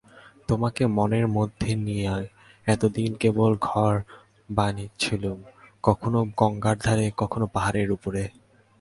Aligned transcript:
তোমাকে 0.47 0.83
মনের 0.97 1.25
মধ্যে 1.27 1.71
নিয়ে 1.85 2.05
এতদিন 2.67 3.09
কেবল 3.13 3.51
ঘর 3.61 3.93
বানাচ্ছিলুম–কখনো 4.49 6.19
গঙ্গার 6.37 6.77
ধারে, 6.79 7.07
কখনো 7.17 7.45
পাহাড়ের 7.47 7.89
উপরে। 7.91 8.23